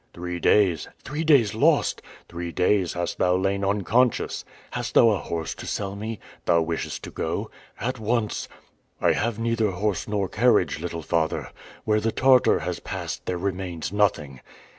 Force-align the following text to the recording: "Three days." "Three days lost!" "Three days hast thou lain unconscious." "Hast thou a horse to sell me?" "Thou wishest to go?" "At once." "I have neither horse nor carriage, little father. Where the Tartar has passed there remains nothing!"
"Three 0.15 0.39
days." 0.39 0.87
"Three 1.03 1.23
days 1.23 1.53
lost!" 1.53 2.01
"Three 2.27 2.51
days 2.51 2.93
hast 2.93 3.19
thou 3.19 3.35
lain 3.35 3.63
unconscious." 3.63 4.43
"Hast 4.71 4.95
thou 4.95 5.09
a 5.09 5.19
horse 5.19 5.53
to 5.53 5.67
sell 5.67 5.95
me?" 5.95 6.17
"Thou 6.45 6.59
wishest 6.63 7.03
to 7.03 7.11
go?" 7.11 7.51
"At 7.79 7.99
once." 7.99 8.49
"I 8.99 9.11
have 9.11 9.37
neither 9.37 9.69
horse 9.69 10.07
nor 10.07 10.27
carriage, 10.27 10.79
little 10.79 11.03
father. 11.03 11.51
Where 11.85 11.99
the 12.01 12.11
Tartar 12.11 12.61
has 12.61 12.79
passed 12.79 13.27
there 13.27 13.37
remains 13.37 13.93
nothing!" 13.93 14.39